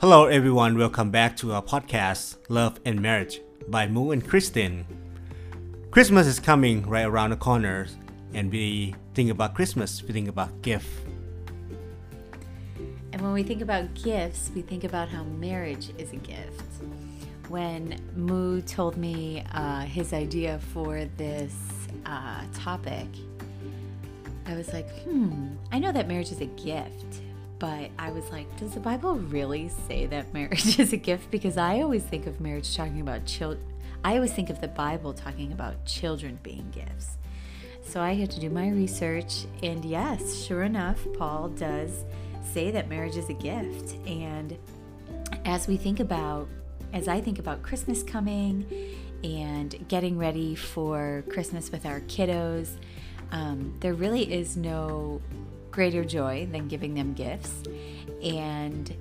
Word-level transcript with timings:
Hello, 0.00 0.24
everyone. 0.24 0.78
Welcome 0.78 1.10
back 1.10 1.36
to 1.36 1.52
our 1.52 1.60
podcast, 1.62 2.38
Love 2.48 2.80
and 2.86 3.02
Marriage 3.02 3.42
by 3.68 3.86
Moo 3.86 4.12
and 4.12 4.26
Kristen. 4.26 4.86
Christmas 5.90 6.26
is 6.26 6.40
coming 6.40 6.88
right 6.88 7.04
around 7.04 7.30
the 7.30 7.36
corner, 7.36 7.86
and 8.32 8.50
we 8.50 8.94
think 9.12 9.30
about 9.30 9.54
Christmas, 9.54 10.02
we 10.02 10.14
think 10.14 10.26
about 10.26 10.62
gift. 10.62 10.88
And 13.12 13.20
when 13.20 13.34
we 13.34 13.42
think 13.42 13.60
about 13.60 13.92
gifts, 13.92 14.50
we 14.54 14.62
think 14.62 14.84
about 14.84 15.10
how 15.10 15.22
marriage 15.24 15.90
is 15.98 16.14
a 16.14 16.16
gift. 16.16 16.62
When 17.50 18.00
Moo 18.16 18.62
told 18.62 18.96
me 18.96 19.44
uh, 19.52 19.80
his 19.82 20.14
idea 20.14 20.60
for 20.72 21.04
this 21.18 21.54
uh, 22.06 22.40
topic, 22.54 23.06
I 24.46 24.56
was 24.56 24.72
like, 24.72 24.88
hmm, 25.02 25.48
I 25.70 25.78
know 25.78 25.92
that 25.92 26.08
marriage 26.08 26.32
is 26.32 26.40
a 26.40 26.46
gift, 26.46 27.20
but 27.60 27.90
I 27.98 28.10
was 28.10 28.28
like, 28.30 28.56
does 28.56 28.72
the 28.72 28.80
Bible 28.80 29.14
really 29.16 29.68
say 29.86 30.06
that 30.06 30.32
marriage 30.34 30.80
is 30.80 30.92
a 30.92 30.96
gift? 30.96 31.30
Because 31.30 31.56
I 31.56 31.82
always 31.82 32.02
think 32.02 32.26
of 32.26 32.40
marriage 32.40 32.74
talking 32.74 33.00
about 33.00 33.26
children. 33.26 33.64
I 34.02 34.16
always 34.16 34.32
think 34.32 34.50
of 34.50 34.60
the 34.60 34.68
Bible 34.68 35.12
talking 35.12 35.52
about 35.52 35.84
children 35.84 36.40
being 36.42 36.72
gifts. 36.72 37.18
So 37.84 38.00
I 38.00 38.14
had 38.14 38.30
to 38.32 38.40
do 38.40 38.48
my 38.48 38.70
research, 38.70 39.44
and 39.62 39.84
yes, 39.84 40.42
sure 40.42 40.62
enough, 40.62 41.06
Paul 41.18 41.48
does 41.50 42.04
say 42.42 42.70
that 42.70 42.88
marriage 42.88 43.16
is 43.16 43.28
a 43.28 43.34
gift. 43.34 43.94
And 44.06 44.56
as 45.44 45.68
we 45.68 45.76
think 45.76 46.00
about, 46.00 46.48
as 46.92 47.08
I 47.08 47.20
think 47.20 47.38
about 47.38 47.62
Christmas 47.62 48.02
coming 48.02 48.64
and 49.22 49.86
getting 49.88 50.16
ready 50.16 50.54
for 50.54 51.24
Christmas 51.28 51.70
with 51.70 51.84
our 51.84 52.00
kiddos, 52.00 52.76
um, 53.32 53.76
there 53.80 53.94
really 53.94 54.32
is 54.32 54.56
no 54.56 55.20
greater 55.70 56.04
joy 56.04 56.48
than 56.50 56.68
giving 56.68 56.94
them 56.94 57.14
gifts. 57.14 57.62
And 58.22 58.94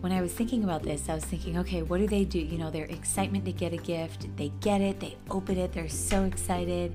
when 0.00 0.12
I 0.12 0.20
was 0.20 0.32
thinking 0.32 0.64
about 0.64 0.82
this, 0.82 1.08
I 1.08 1.14
was 1.14 1.24
thinking, 1.24 1.58
okay, 1.58 1.82
what 1.82 1.98
do 1.98 2.06
they 2.06 2.24
do? 2.24 2.38
You 2.38 2.58
know, 2.58 2.70
their 2.70 2.84
excitement 2.84 3.44
to 3.46 3.52
get 3.52 3.72
a 3.72 3.76
gift, 3.76 4.28
they 4.36 4.50
get 4.60 4.80
it, 4.80 5.00
they 5.00 5.16
open 5.30 5.58
it, 5.58 5.72
they're 5.72 5.88
so 5.88 6.24
excited. 6.24 6.94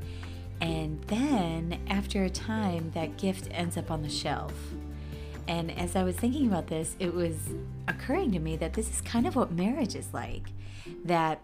And 0.61 1.02
then 1.03 1.80
after 1.88 2.23
a 2.23 2.30
time, 2.30 2.92
that 2.94 3.17
gift 3.17 3.50
ends 3.52 3.75
up 3.75 3.92
on 3.92 4.02
the 4.02 4.09
shelf. 4.09 4.53
And 5.48 5.77
as 5.77 5.98
I 5.98 6.03
was 6.03 6.16
thinking 6.16 6.48
about 6.48 6.67
this, 6.67 6.95
it 7.00 7.14
was 7.14 7.36
occurring 7.89 8.31
to 8.31 8.39
me 8.39 8.55
that 8.58 8.73
this 8.73 8.89
is 8.89 9.02
kind 9.02 9.27
of 9.27 9.36
what 9.36 9.52
marriage 9.52 9.95
is 9.95 10.14
like. 10.14 10.44
That 11.03 11.42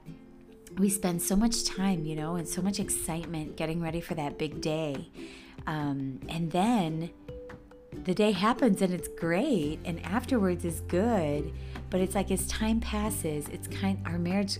we 0.77 0.89
spend 0.89 1.21
so 1.21 1.35
much 1.35 1.65
time, 1.65 2.05
you 2.05 2.15
know, 2.15 2.35
and 2.35 2.47
so 2.47 2.61
much 2.61 2.79
excitement 2.79 3.57
getting 3.57 3.81
ready 3.81 3.99
for 3.99 4.13
that 4.15 4.37
big 4.37 4.61
day. 4.61 5.09
Um, 5.67 6.21
and 6.29 6.51
then 6.51 7.09
the 8.09 8.15
day 8.15 8.31
happens 8.31 8.81
and 8.81 8.91
it's 8.91 9.07
great, 9.07 9.77
and 9.85 10.03
afterwards 10.03 10.65
is 10.65 10.81
good. 10.87 11.53
But 11.91 12.01
it's 12.01 12.15
like 12.15 12.31
as 12.31 12.47
time 12.47 12.79
passes, 12.79 13.47
it's 13.49 13.67
kind 13.67 13.99
our 14.03 14.17
marriage 14.17 14.57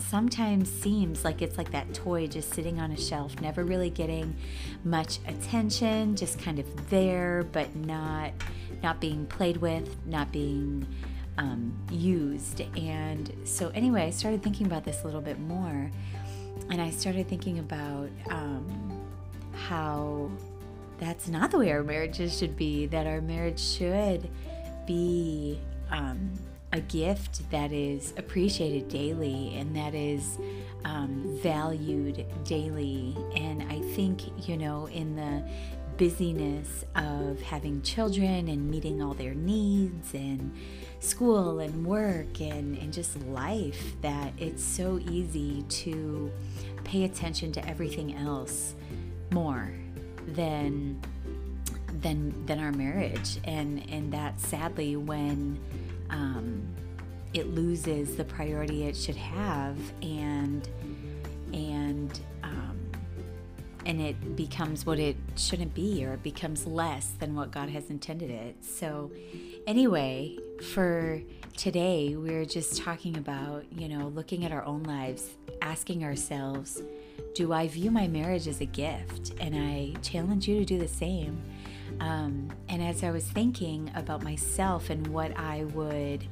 sometimes 0.00 0.68
seems 0.68 1.24
like 1.24 1.40
it's 1.40 1.56
like 1.56 1.70
that 1.70 1.94
toy 1.94 2.26
just 2.26 2.52
sitting 2.52 2.80
on 2.80 2.90
a 2.90 2.96
shelf, 2.96 3.40
never 3.40 3.62
really 3.62 3.90
getting 3.90 4.34
much 4.82 5.20
attention, 5.28 6.16
just 6.16 6.40
kind 6.40 6.58
of 6.58 6.90
there, 6.90 7.46
but 7.52 7.76
not 7.76 8.32
not 8.82 9.00
being 9.00 9.24
played 9.24 9.58
with, 9.58 9.96
not 10.04 10.32
being 10.32 10.84
um, 11.38 11.72
used. 11.92 12.60
And 12.76 13.32
so, 13.44 13.68
anyway, 13.68 14.02
I 14.02 14.10
started 14.10 14.42
thinking 14.42 14.66
about 14.66 14.82
this 14.82 15.02
a 15.02 15.04
little 15.04 15.20
bit 15.20 15.38
more, 15.38 15.92
and 16.70 16.80
I 16.80 16.90
started 16.90 17.28
thinking 17.28 17.60
about 17.60 18.10
um, 18.30 19.00
how 19.54 20.28
that's 21.00 21.26
not 21.26 21.50
the 21.50 21.58
way 21.58 21.72
our 21.72 21.82
marriages 21.82 22.38
should 22.38 22.56
be, 22.56 22.86
that 22.86 23.06
our 23.06 23.20
marriage 23.20 23.60
should 23.60 24.30
be. 24.86 25.58
Um, 25.90 26.38
a 26.72 26.80
gift 26.80 27.50
that 27.50 27.72
is 27.72 28.14
appreciated 28.16 28.88
daily 28.88 29.56
and 29.56 29.74
that 29.74 29.94
is 29.94 30.38
um, 30.84 31.38
valued 31.42 32.24
daily. 32.44 33.16
And 33.34 33.62
I 33.64 33.80
think, 33.94 34.48
you 34.48 34.56
know, 34.56 34.86
in 34.86 35.16
the 35.16 35.42
busyness 35.96 36.84
of 36.94 37.42
having 37.42 37.82
children 37.82 38.48
and 38.48 38.70
meeting 38.70 39.02
all 39.02 39.14
their 39.14 39.34
needs 39.34 40.14
and 40.14 40.54
school 41.00 41.58
and 41.58 41.84
work 41.84 42.40
and, 42.40 42.78
and 42.78 42.92
just 42.92 43.20
life 43.26 44.00
that 44.00 44.32
it's 44.38 44.62
so 44.62 44.98
easy 45.10 45.62
to 45.68 46.30
pay 46.84 47.04
attention 47.04 47.52
to 47.52 47.68
everything 47.68 48.14
else 48.14 48.74
more 49.30 49.70
than 50.28 51.00
than 52.00 52.46
than 52.46 52.58
our 52.60 52.72
marriage 52.72 53.38
and 53.44 53.84
and 53.90 54.12
that 54.12 54.40
sadly 54.40 54.96
when 54.96 55.58
um, 56.10 56.62
it 57.34 57.54
loses 57.54 58.16
the 58.16 58.24
priority 58.24 58.84
it 58.84 58.96
should 58.96 59.16
have 59.16 59.76
and 60.02 60.68
and 61.52 62.20
um, 62.42 62.78
and 63.86 64.00
it 64.00 64.36
becomes 64.36 64.84
what 64.84 64.98
it 64.98 65.16
shouldn't 65.36 65.74
be 65.74 66.04
or 66.04 66.14
it 66.14 66.22
becomes 66.22 66.66
less 66.66 67.12
than 67.18 67.34
what 67.34 67.50
God 67.50 67.68
has 67.70 67.90
intended 67.90 68.30
it. 68.30 68.62
So, 68.64 69.10
anyway, 69.66 70.38
for 70.74 71.20
today, 71.56 72.14
we're 72.16 72.44
just 72.44 72.76
talking 72.82 73.16
about, 73.16 73.64
you 73.72 73.88
know, 73.88 74.08
looking 74.08 74.44
at 74.44 74.52
our 74.52 74.64
own 74.64 74.82
lives, 74.82 75.30
asking 75.62 76.04
ourselves, 76.04 76.82
do 77.34 77.52
I 77.52 77.68
view 77.68 77.90
my 77.90 78.08
marriage 78.08 78.46
as 78.48 78.60
a 78.60 78.66
gift? 78.66 79.32
And 79.40 79.54
I 79.54 79.94
challenge 80.02 80.48
you 80.48 80.58
to 80.58 80.64
do 80.64 80.78
the 80.78 80.88
same. 80.88 81.42
Um, 82.00 82.48
and 82.68 82.82
as 82.82 83.04
I 83.04 83.10
was 83.10 83.24
thinking 83.24 83.90
about 83.94 84.22
myself 84.22 84.90
and 84.90 85.06
what 85.08 85.36
I 85.38 85.64
would, 85.64 86.26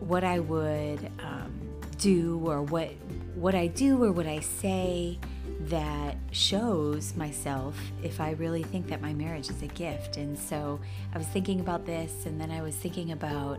what 0.00 0.24
I 0.24 0.38
would 0.38 1.10
um, 1.20 1.52
do, 1.98 2.40
or 2.44 2.62
what 2.62 2.90
what 3.34 3.54
I 3.54 3.66
do, 3.66 4.02
or 4.02 4.12
what 4.12 4.26
I 4.26 4.40
say, 4.40 5.18
that 5.62 6.16
shows 6.30 7.16
myself 7.16 7.76
if 8.02 8.20
I 8.20 8.32
really 8.32 8.62
think 8.62 8.86
that 8.88 9.00
my 9.00 9.12
marriage 9.12 9.50
is 9.50 9.62
a 9.62 9.66
gift. 9.66 10.16
And 10.16 10.38
so 10.38 10.78
I 11.12 11.18
was 11.18 11.26
thinking 11.26 11.60
about 11.60 11.86
this, 11.86 12.26
and 12.26 12.40
then 12.40 12.50
I 12.50 12.62
was 12.62 12.76
thinking 12.76 13.12
about, 13.12 13.58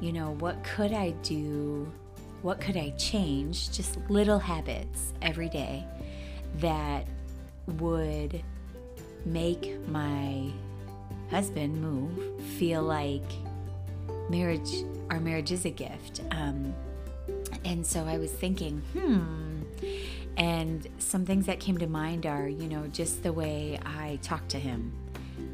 you 0.00 0.12
know, 0.12 0.34
what 0.40 0.64
could 0.64 0.92
I 0.92 1.10
do? 1.22 1.90
What 2.44 2.60
could 2.60 2.76
I 2.76 2.90
change? 2.98 3.70
Just 3.72 3.98
little 4.10 4.38
habits 4.38 5.14
every 5.22 5.48
day 5.48 5.82
that 6.58 7.06
would 7.78 8.42
make 9.24 9.78
my 9.88 10.50
husband 11.30 11.80
Moo 11.80 12.38
feel 12.58 12.82
like 12.82 13.24
marriage 14.28 14.84
our 15.08 15.20
marriage 15.20 15.52
is 15.52 15.64
a 15.64 15.70
gift 15.70 16.20
um, 16.30 16.74
and 17.64 17.86
so 17.86 18.04
i 18.04 18.16
was 18.16 18.30
thinking 18.30 18.80
hmm 18.92 19.54
and 20.36 20.86
some 20.98 21.24
things 21.24 21.46
that 21.46 21.60
came 21.60 21.78
to 21.78 21.86
mind 21.86 22.26
are, 22.26 22.48
you 22.48 22.68
know, 22.68 22.86
just 22.88 23.22
the 23.22 23.32
way 23.32 23.78
I 23.84 24.18
talk 24.22 24.48
to 24.48 24.58
him. 24.58 24.92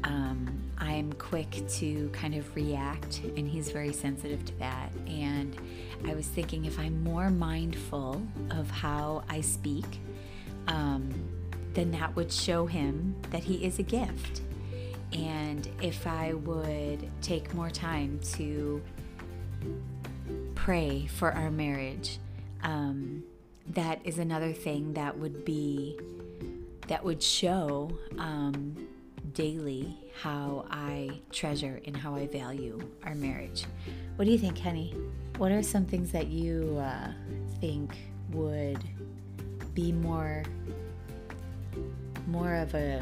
Um, 0.03 0.61
I'm 0.77 1.13
quick 1.13 1.63
to 1.75 2.09
kind 2.09 2.35
of 2.35 2.55
react, 2.55 3.21
and 3.37 3.47
he's 3.47 3.71
very 3.71 3.93
sensitive 3.93 4.43
to 4.45 4.59
that. 4.59 4.91
And 5.07 5.55
I 6.07 6.13
was 6.13 6.27
thinking 6.27 6.65
if 6.65 6.79
I'm 6.79 7.03
more 7.03 7.29
mindful 7.29 8.21
of 8.49 8.69
how 8.69 9.23
I 9.29 9.41
speak, 9.41 9.85
um, 10.67 11.13
then 11.73 11.91
that 11.91 12.15
would 12.15 12.31
show 12.31 12.65
him 12.65 13.15
that 13.29 13.43
he 13.43 13.63
is 13.63 13.79
a 13.79 13.83
gift. 13.83 14.41
And 15.13 15.67
if 15.81 16.07
I 16.07 16.33
would 16.33 17.09
take 17.21 17.53
more 17.53 17.69
time 17.69 18.19
to 18.33 18.81
pray 20.55 21.07
for 21.07 21.31
our 21.31 21.51
marriage, 21.51 22.17
um, 22.63 23.23
that 23.67 23.99
is 24.03 24.19
another 24.19 24.53
thing 24.53 24.93
that 24.93 25.17
would 25.17 25.45
be 25.45 25.99
that 26.87 27.03
would 27.03 27.21
show 27.21 27.89
um, 28.17 28.75
daily 29.33 29.97
how 30.21 30.65
I 30.69 31.21
treasure 31.31 31.81
and 31.85 31.95
how 31.95 32.15
I 32.15 32.27
value 32.27 32.79
our 33.03 33.15
marriage. 33.15 33.65
What 34.15 34.25
do 34.25 34.31
you 34.31 34.37
think, 34.37 34.55
Kenny? 34.55 34.95
What 35.37 35.51
are 35.51 35.63
some 35.63 35.85
things 35.85 36.11
that 36.11 36.27
you 36.27 36.77
uh, 36.79 37.11
think 37.59 37.97
would 38.31 38.83
be 39.73 39.91
more 39.91 40.43
more 42.27 42.55
of 42.55 42.73
a 42.75 43.01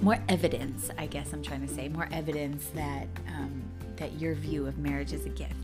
more 0.00 0.18
evidence? 0.28 0.90
I 0.98 1.06
guess 1.06 1.32
I'm 1.32 1.42
trying 1.42 1.66
to 1.66 1.72
say 1.72 1.88
more 1.88 2.08
evidence 2.12 2.66
that 2.74 3.06
um, 3.28 3.62
that 3.96 4.20
your 4.20 4.34
view 4.34 4.66
of 4.66 4.78
marriage 4.78 5.12
is 5.12 5.26
a 5.26 5.30
gift. 5.30 5.54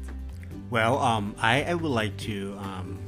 Well, 0.71 0.99
um, 0.99 1.35
I, 1.39 1.65
I 1.65 1.75
would 1.75 1.91
like 1.91 2.17
to 2.19 2.57
um, 2.61 2.99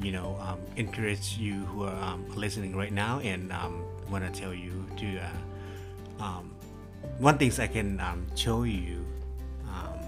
you 0.00 0.12
know 0.12 0.38
um, 0.40 0.58
encourage 0.76 1.36
you 1.38 1.64
who 1.66 1.84
are 1.84 2.02
um, 2.02 2.24
listening 2.34 2.76
right 2.76 2.92
now 2.92 3.20
and 3.20 3.52
um, 3.52 3.84
want 4.10 4.32
to 4.32 4.40
tell 4.40 4.54
you 4.54 4.86
to 4.96 5.18
uh, 5.18 5.28
um, 6.20 6.54
one 7.18 7.38
things 7.38 7.58
I 7.58 7.66
can 7.66 7.98
um, 8.00 8.26
show 8.36 8.62
you 8.62 9.04
um, 9.68 9.98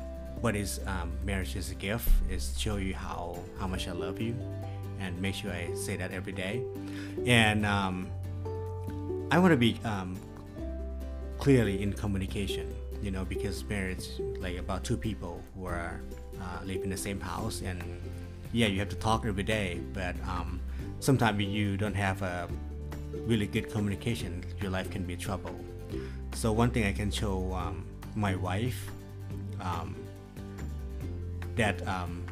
what 0.40 0.54
is 0.56 0.80
marriage 1.24 1.56
is 1.56 1.70
a 1.70 1.74
gift 1.74 2.08
is 2.30 2.54
show 2.58 2.76
you 2.76 2.94
how 2.94 3.38
how 3.58 3.66
much 3.66 3.88
I 3.88 3.92
love 3.92 4.20
you 4.20 4.36
and 5.00 5.20
make 5.20 5.34
sure 5.34 5.50
I 5.50 5.74
say 5.74 5.96
that 5.96 6.12
every 6.12 6.32
day 6.32 6.62
and 7.26 7.66
I 7.66 9.38
want 9.38 9.52
to 9.52 9.56
be 9.56 9.78
clearly 11.38 11.82
in 11.82 11.92
communication 11.92 12.72
you 13.02 13.10
know, 13.10 13.24
because 13.24 13.64
marriage 13.64 14.08
like 14.38 14.56
about 14.56 14.84
two 14.84 14.96
people 14.96 15.42
who 15.56 15.66
are 15.66 16.00
uh, 16.40 16.64
live 16.64 16.84
in 16.84 16.90
the 16.90 16.96
same 16.96 17.20
house, 17.20 17.60
and 17.62 17.82
yeah, 18.52 18.68
you 18.68 18.78
have 18.78 18.88
to 18.90 18.96
talk 18.96 19.26
every 19.26 19.42
day, 19.42 19.80
but 19.92 20.14
um, 20.26 20.60
sometimes 21.00 21.42
you 21.42 21.76
don't 21.76 21.94
have 21.94 22.22
a 22.22 22.48
really 23.12 23.46
good 23.46 23.70
communication, 23.70 24.44
your 24.60 24.70
life 24.70 24.88
can 24.90 25.04
be 25.04 25.16
trouble. 25.16 25.54
So 26.34 26.52
one 26.52 26.70
thing 26.70 26.84
I 26.84 26.92
can 26.92 27.10
show 27.10 27.52
um, 27.52 27.84
my 28.14 28.34
wife 28.34 28.90
um, 29.60 29.94
that 31.56 31.86
um, 31.86 32.24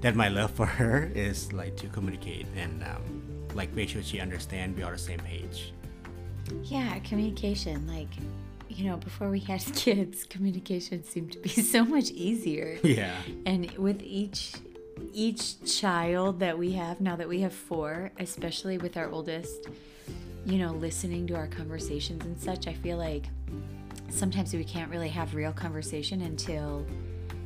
that 0.00 0.14
my 0.14 0.28
love 0.28 0.50
for 0.50 0.66
her 0.66 1.10
is 1.14 1.52
like 1.52 1.76
to 1.76 1.88
communicate 1.88 2.46
and 2.56 2.82
um, 2.84 3.46
like 3.54 3.72
make 3.74 3.88
sure 3.88 4.02
she 4.02 4.20
understand 4.20 4.76
we 4.76 4.82
are 4.82 4.86
on 4.86 4.92
the 4.92 4.98
same 4.98 5.20
page. 5.20 5.72
Yeah, 6.64 6.98
communication. 7.00 7.86
Like, 7.86 8.08
you 8.68 8.88
know, 8.88 8.96
before 8.96 9.30
we 9.30 9.40
had 9.40 9.60
kids, 9.74 10.24
communication 10.24 11.04
seemed 11.04 11.32
to 11.32 11.38
be 11.38 11.48
so 11.74 11.84
much 11.84 12.10
easier. 12.10 12.78
Yeah. 12.82 13.16
And 13.46 13.70
with 13.72 14.02
each 14.02 14.54
each 15.12 15.80
child 15.80 16.40
that 16.40 16.58
we 16.58 16.72
have 16.72 17.00
now 17.00 17.14
that 17.16 17.28
we 17.28 17.40
have 17.40 17.52
four, 17.52 18.10
especially 18.18 18.78
with 18.78 18.96
our 18.96 19.08
oldest, 19.08 19.68
you 20.48 20.58
know, 20.58 20.72
listening 20.72 21.26
to 21.26 21.34
our 21.34 21.46
conversations 21.46 22.24
and 22.24 22.38
such, 22.40 22.66
I 22.66 22.72
feel 22.72 22.96
like 22.96 23.26
sometimes 24.08 24.54
we 24.54 24.64
can't 24.64 24.90
really 24.90 25.10
have 25.10 25.34
real 25.34 25.52
conversation 25.52 26.22
until 26.22 26.86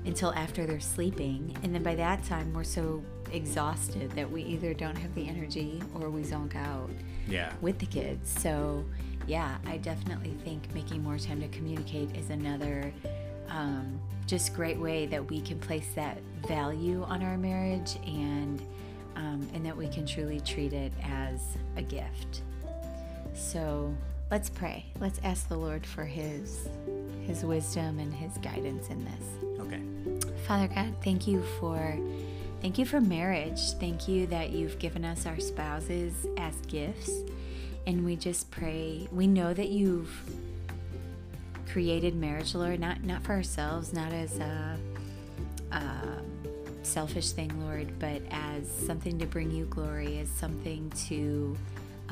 until 0.04 0.32
after 0.34 0.66
they're 0.66 0.80
sleeping. 0.80 1.56
And 1.62 1.72
then 1.72 1.82
by 1.84 1.94
that 1.94 2.24
time 2.24 2.52
we're 2.52 2.64
so 2.64 3.02
exhausted 3.32 4.10
that 4.12 4.28
we 4.28 4.42
either 4.42 4.74
don't 4.74 4.96
have 4.98 5.14
the 5.14 5.28
energy 5.28 5.80
or 5.94 6.10
we 6.10 6.22
zonk 6.22 6.56
out 6.56 6.90
Yeah. 7.28 7.52
with 7.60 7.78
the 7.78 7.86
kids. 7.86 8.28
So, 8.28 8.84
yeah, 9.28 9.58
I 9.64 9.76
definitely 9.76 10.34
think 10.44 10.72
making 10.74 11.04
more 11.04 11.18
time 11.18 11.40
to 11.40 11.46
communicate 11.48 12.16
is 12.16 12.30
another 12.30 12.92
um, 13.48 14.00
just 14.26 14.54
great 14.54 14.78
way 14.78 15.06
that 15.06 15.24
we 15.24 15.40
can 15.40 15.60
place 15.60 15.86
that 15.94 16.18
value 16.48 17.04
on 17.04 17.22
our 17.22 17.38
marriage 17.38 17.96
and 18.04 18.60
um, 19.14 19.46
and 19.54 19.64
that 19.64 19.76
we 19.76 19.86
can 19.88 20.04
truly 20.06 20.40
treat 20.40 20.72
it 20.72 20.92
as 21.04 21.56
a 21.76 21.82
gift. 21.82 22.42
So 23.34 23.94
let's 24.30 24.50
pray. 24.50 24.86
Let's 25.00 25.20
ask 25.24 25.48
the 25.48 25.56
Lord 25.56 25.86
for 25.86 26.04
His 26.04 26.68
His 27.26 27.44
wisdom 27.44 27.98
and 27.98 28.12
His 28.12 28.36
guidance 28.38 28.88
in 28.88 29.04
this. 29.04 29.60
Okay. 29.60 29.82
Father 30.46 30.68
God, 30.68 30.94
thank 31.02 31.26
you 31.26 31.42
for 31.60 31.98
thank 32.60 32.78
you 32.78 32.84
for 32.84 33.00
marriage. 33.00 33.72
Thank 33.72 34.08
you 34.08 34.26
that 34.28 34.50
you've 34.50 34.78
given 34.78 35.04
us 35.04 35.26
our 35.26 35.40
spouses 35.40 36.26
as 36.36 36.54
gifts. 36.66 37.10
And 37.86 38.04
we 38.04 38.14
just 38.16 38.50
pray, 38.50 39.08
we 39.10 39.26
know 39.26 39.52
that 39.52 39.70
you've 39.70 40.10
created 41.68 42.14
marriage, 42.14 42.54
Lord, 42.54 42.78
not 42.80 43.02
not 43.02 43.22
for 43.22 43.32
ourselves, 43.32 43.92
not 43.92 44.12
as 44.12 44.38
a, 44.38 44.78
a 45.72 46.22
selfish 46.82 47.30
thing, 47.30 47.66
Lord, 47.66 47.98
but 47.98 48.22
as 48.30 48.70
something 48.86 49.18
to 49.18 49.26
bring 49.26 49.50
you 49.50 49.64
glory, 49.66 50.18
as 50.18 50.28
something 50.28 50.90
to 51.08 51.56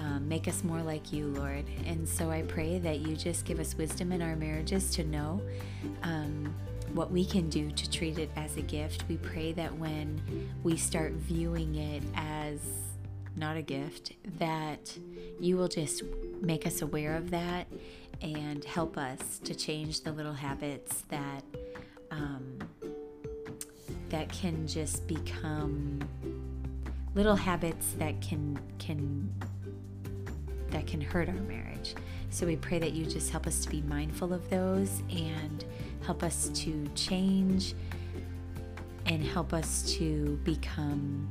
um, 0.00 0.26
make 0.26 0.48
us 0.48 0.64
more 0.64 0.82
like 0.82 1.12
you, 1.12 1.26
Lord. 1.28 1.66
And 1.84 2.08
so 2.08 2.30
I 2.30 2.42
pray 2.42 2.78
that 2.78 3.00
you 3.00 3.16
just 3.16 3.44
give 3.44 3.60
us 3.60 3.76
wisdom 3.76 4.12
in 4.12 4.22
our 4.22 4.34
marriages 4.34 4.90
to 4.92 5.04
know 5.04 5.42
um, 6.02 6.54
what 6.94 7.10
we 7.10 7.24
can 7.24 7.50
do 7.50 7.70
to 7.70 7.90
treat 7.90 8.18
it 8.18 8.30
as 8.34 8.56
a 8.56 8.62
gift. 8.62 9.04
We 9.08 9.18
pray 9.18 9.52
that 9.52 9.76
when 9.76 10.48
we 10.62 10.78
start 10.78 11.12
viewing 11.12 11.74
it 11.74 12.02
as 12.14 12.60
not 13.36 13.58
a 13.58 13.62
gift, 13.62 14.12
that 14.38 14.96
you 15.38 15.58
will 15.58 15.68
just 15.68 16.02
make 16.40 16.66
us 16.66 16.80
aware 16.80 17.14
of 17.14 17.30
that 17.30 17.66
and 18.22 18.64
help 18.64 18.96
us 18.96 19.38
to 19.44 19.54
change 19.54 20.00
the 20.00 20.12
little 20.12 20.32
habits 20.32 21.04
that 21.10 21.44
um, 22.10 22.58
that 24.08 24.32
can 24.32 24.66
just 24.66 25.06
become 25.06 26.00
little 27.14 27.36
habits 27.36 27.92
that 27.98 28.20
can 28.20 28.58
can 28.78 29.32
that 30.70 30.86
can 30.86 31.00
hurt 31.00 31.28
our 31.28 31.34
marriage. 31.34 31.94
So 32.30 32.46
we 32.46 32.56
pray 32.56 32.78
that 32.78 32.92
you 32.92 33.04
just 33.04 33.30
help 33.30 33.46
us 33.46 33.60
to 33.64 33.68
be 33.68 33.82
mindful 33.82 34.32
of 34.32 34.48
those 34.50 35.02
and 35.10 35.64
help 36.04 36.22
us 36.22 36.48
to 36.54 36.88
change 36.94 37.74
and 39.06 39.24
help 39.24 39.52
us 39.52 39.82
to 39.94 40.38
become 40.44 41.28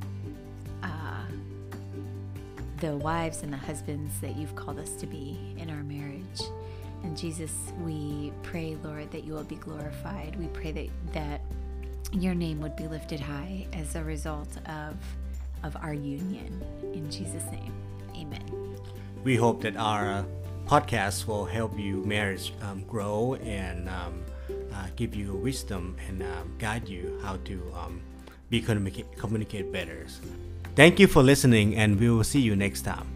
uh, 0.83 1.25
the 2.79 2.97
wives 2.97 3.43
and 3.43 3.53
the 3.53 3.57
husbands 3.57 4.19
that 4.19 4.35
you've 4.35 4.55
called 4.55 4.79
us 4.79 4.91
to 4.93 5.07
be 5.07 5.55
in 5.57 5.69
our 5.69 5.83
marriage. 5.83 6.41
And 7.03 7.17
Jesus, 7.17 7.53
we 7.81 8.33
pray, 8.43 8.77
Lord, 8.83 9.09
that 9.11 9.23
you 9.23 9.33
will 9.33 9.43
be 9.43 9.55
glorified. 9.55 10.35
We 10.37 10.47
pray 10.47 10.71
that 10.73 11.13
that 11.13 11.41
your 12.11 12.33
name 12.33 12.59
would 12.59 12.75
be 12.75 12.87
lifted 12.87 13.19
high 13.19 13.67
as 13.73 13.95
a 13.95 14.03
result 14.03 14.49
of 14.67 14.97
of 15.63 15.75
our 15.77 15.93
union. 15.93 16.61
In 16.93 17.09
Jesus' 17.09 17.45
name, 17.51 17.73
Amen. 18.15 18.75
We 19.23 19.35
hope 19.35 19.61
that 19.61 19.75
our 19.77 20.11
uh, 20.11 20.23
podcast 20.65 21.27
will 21.27 21.45
help 21.45 21.77
you 21.77 22.03
marriage 22.05 22.53
um, 22.61 22.83
grow 22.87 23.35
and 23.43 23.89
um, 23.89 24.23
uh, 24.73 24.87
give 24.95 25.15
you 25.15 25.33
wisdom 25.33 25.95
and 26.07 26.23
um, 26.23 26.55
guide 26.57 26.87
you 26.87 27.19
how 27.23 27.37
to 27.45 27.61
um, 27.75 28.01
be 28.49 28.61
communica- 28.61 29.05
communicate 29.17 29.71
better. 29.71 30.05
Thank 30.75 30.99
you 30.99 31.07
for 31.07 31.21
listening, 31.21 31.75
and 31.75 31.99
we 31.99 32.09
will 32.09 32.23
see 32.23 32.39
you 32.39 32.55
next 32.55 32.83
time. 32.83 33.07